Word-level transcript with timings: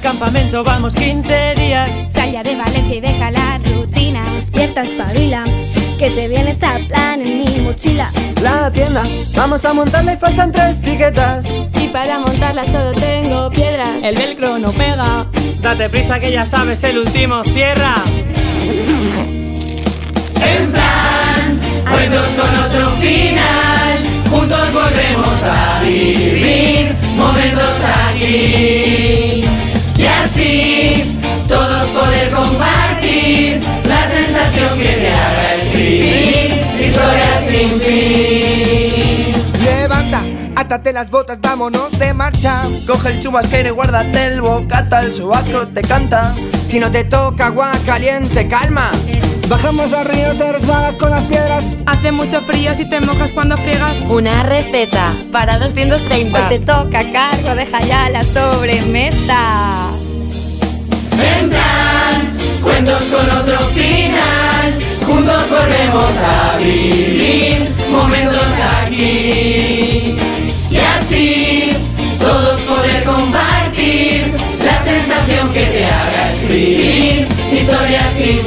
campamento 0.00 0.62
vamos 0.62 0.94
15 0.94 1.54
días. 1.56 1.90
Sal 2.14 2.30
ya 2.30 2.42
de 2.44 2.54
Valencia 2.54 2.94
y 2.94 3.00
deja 3.00 3.30
la 3.32 3.58
rutina. 3.58 4.24
Despierta, 4.34 4.82
espabila, 4.84 5.44
que 5.98 6.10
te 6.10 6.28
vienes 6.28 6.62
a 6.62 6.78
plan 6.86 7.20
en 7.20 7.38
mi 7.40 7.60
mochila. 7.60 8.08
La 8.40 8.70
tienda, 8.70 9.02
vamos 9.34 9.64
a 9.64 9.72
montarla 9.72 10.12
y 10.12 10.16
faltan 10.16 10.52
tres 10.52 10.78
piquetas. 10.78 11.46
Y 11.80 11.88
para 11.88 12.20
montarla 12.20 12.64
solo 12.66 12.92
tengo 12.92 13.50
piedras. 13.50 13.90
El 14.02 14.16
velcro 14.16 14.58
no 14.58 14.70
pega. 14.70 15.26
Date 15.60 15.88
prisa 15.88 16.20
que 16.20 16.30
ya 16.30 16.46
sabes, 16.46 16.84
el 16.84 16.98
último 16.98 17.42
cierra. 17.42 17.96
En 20.56 20.70
plan, 20.70 21.60
cuentos 21.90 22.28
con 22.28 22.64
otro 22.64 22.90
final. 23.00 24.04
Juntos 24.30 24.72
volvemos 24.72 25.42
a 25.42 25.80
vivir 25.80 26.94
momentos 27.16 27.80
aquí. 28.08 28.63
Átate 40.64 40.94
las 40.94 41.10
botas, 41.10 41.38
vámonos 41.42 41.98
de 41.98 42.14
marcha. 42.14 42.62
Coge 42.86 43.10
el 43.10 43.20
chubasquero 43.20 43.68
y 43.68 43.72
guárdate 43.72 44.28
el 44.28 44.40
bocata, 44.40 45.00
el 45.00 45.12
sobaco 45.12 45.66
te 45.66 45.82
canta. 45.82 46.34
Si 46.66 46.78
no 46.78 46.90
te 46.90 47.04
toca 47.04 47.46
agua 47.46 47.72
caliente, 47.84 48.48
calma. 48.48 48.90
Bajamos 49.46 49.92
al 49.92 50.06
río, 50.06 50.34
te 50.36 50.52
resbalas 50.52 50.96
con 50.96 51.10
las 51.10 51.24
piedras. 51.26 51.76
Hace 51.84 52.12
mucho 52.12 52.40
frío 52.40 52.74
si 52.74 52.88
te 52.88 52.98
mojas 53.00 53.32
cuando 53.32 53.58
friegas. 53.58 53.98
Una 54.08 54.42
receta 54.42 55.14
para 55.30 55.58
230. 55.58 56.38
Hoy 56.38 56.48
te 56.48 56.58
toca 56.60 57.12
cargo, 57.12 57.54
deja 57.54 57.80
ya 57.82 58.08
la 58.08 58.24
sobremesa. 58.24 59.90
En 61.12 61.50
plan, 61.50 62.38
cuentos 62.62 63.02
con 63.04 63.30
otro 63.30 63.58
final. 63.74 64.78
Juntos 65.06 65.50
volvemos 65.50 66.16
a 66.22 66.56
vivir 66.56 67.13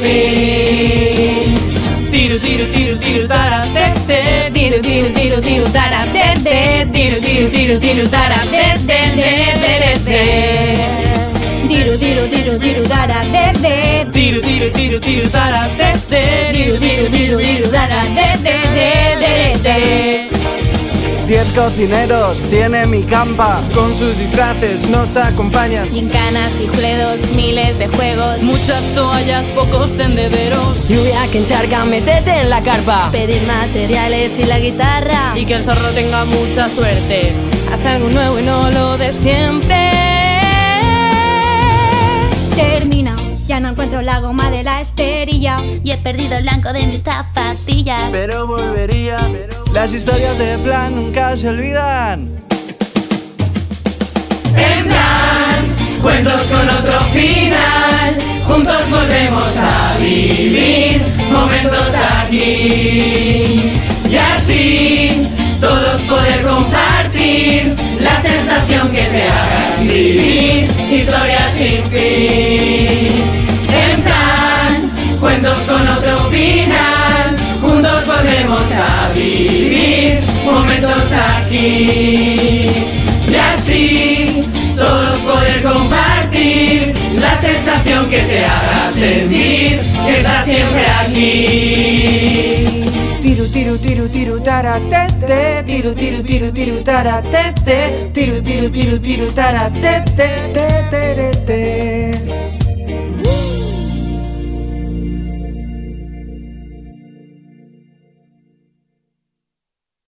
fin. 0.00 1.54
Tiro, 2.10 2.38
tiro, 2.38 2.64
tiro, 2.72 2.96
tiro, 2.98 3.28
tara, 3.28 3.66
te, 3.72 3.92
te. 4.06 4.50
Tiro, 4.52 4.80
tiro, 4.80 5.08
tiro, 5.12 5.40
tiro, 5.40 5.64
tara, 5.70 6.04
te, 6.12 6.40
te. 6.42 6.86
Tiro, 6.92 7.20
tiro, 7.20 7.48
tiro, 7.50 7.78
tiro, 7.80 8.08
tara, 8.08 8.40
te, 8.50 8.78
te, 8.86 9.00
te, 9.16 9.32
te, 9.62 9.98
te. 10.04 10.22
Tiro, 11.68 11.98
tiro, 11.98 12.26
tiro, 12.28 12.58
tiro, 12.58 12.82
tara, 12.88 13.22
te, 13.32 13.52
te. 13.60 14.06
Tiro, 14.12 14.40
tiro, 14.40 14.70
tiro, 14.72 15.00
tiro, 15.00 15.28
tara, 15.30 15.68
te, 15.76 15.92
Diez 21.40 21.54
cocineros 21.54 22.44
tiene 22.50 22.86
mi 22.86 23.02
campa. 23.02 23.62
Con 23.74 23.96
sus 23.96 24.14
disfraces 24.18 24.90
nos 24.90 25.16
acompañan. 25.16 25.88
Gincanas 25.88 26.52
y 26.60 26.68
juegos, 26.68 27.18
miles 27.34 27.78
de 27.78 27.88
juegos. 27.88 28.42
Muchas 28.42 28.84
toallas, 28.94 29.46
pocos 29.54 29.96
tendederos. 29.96 30.86
Lluvia 30.86 31.26
que 31.32 31.38
encharca, 31.38 31.84
metete 31.84 32.42
en 32.42 32.50
la 32.50 32.62
carpa. 32.62 33.08
Pedir 33.10 33.40
materiales 33.46 34.38
y 34.38 34.44
la 34.44 34.58
guitarra. 34.58 35.32
Y 35.34 35.46
que 35.46 35.54
el 35.54 35.64
zorro 35.64 35.88
tenga 35.92 36.26
mucha 36.26 36.68
suerte. 36.68 37.32
Haz 37.72 37.86
algo 37.86 38.10
nuevo 38.10 38.38
y 38.38 38.42
no 38.42 38.70
lo 38.70 38.98
de 38.98 39.10
siempre. 39.10 39.92
Termina. 42.54 43.16
Ya 43.46 43.60
no 43.60 43.70
encuentro 43.70 44.02
la 44.02 44.20
goma 44.20 44.50
de 44.50 44.62
la 44.62 44.82
esterilla. 44.82 45.62
Y 45.82 45.90
he 45.90 45.96
perdido 45.96 46.36
el 46.36 46.42
blanco 46.42 46.74
de 46.74 46.86
mis 46.86 47.02
zapatillas. 47.02 48.10
Pero 48.10 48.46
volvería. 48.46 49.26
Las 49.72 49.94
historias 49.94 50.36
de 50.36 50.58
plan 50.58 50.96
nunca 50.96 51.36
se 51.36 51.48
olvidan. 51.48 52.28
En 54.56 54.84
plan, 54.84 56.02
cuentos 56.02 56.42
con 56.42 56.68
otro 56.68 57.00
final. 57.12 58.18
Juntos 58.46 58.90
volvemos 58.90 59.56
a 59.58 59.96
vivir 60.00 61.02
momentos 61.32 61.94
aquí. 62.18 63.72
Y 64.10 64.16
así, 64.16 65.28
todos 65.60 66.00
poder 66.02 66.42
compartir 66.42 67.76
la 68.00 68.20
sensación 68.20 68.90
que 68.90 69.02
te 69.02 69.22
haga 69.22 69.68
escribir 69.70 70.68
historias 70.90 71.54
sin 71.54 71.84
fin. 71.84 72.49
Y 81.52 83.34
así, 83.34 84.42
todos 84.76 85.20
poder 85.20 85.62
compartir 85.62 86.94
la 87.20 87.36
sensación 87.36 88.08
que 88.08 88.18
te 88.20 88.44
haga 88.44 88.90
sentir 88.92 89.80
que 90.06 90.16
estás 90.18 90.44
siempre 90.44 90.86
aquí. 91.00 92.66
Tiro, 93.22 93.46
tiro, 93.46 93.76
tiro, 93.78 94.08
tiro, 94.08 94.40
tara, 94.40 94.80
te, 94.88 95.06
te. 95.26 95.62
Tiro, 95.64 95.94
tiro, 95.94 96.22
tiro, 96.22 96.52
tiro, 96.52 96.84
tara, 96.84 97.20
te, 97.22 97.52
te. 97.64 98.10
Tiro, 98.12 98.42
tiro, 98.42 98.70
tiro, 98.70 99.00
tiro, 99.00 99.26
tara, 99.32 99.70
te, 99.70 100.02
te, 100.16 100.28
te, 100.52 100.84
te, 100.90 101.14
te, 101.14 101.30
te. 101.46 102.59